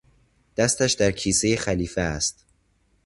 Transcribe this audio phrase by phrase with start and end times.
[0.57, 2.45] دستش در کیسهٔ خلیفه است.